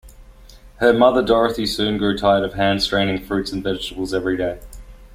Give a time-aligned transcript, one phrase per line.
[0.77, 4.57] Her mother Dorothy soon grew tired of hand-straining fruits and vegetables every day.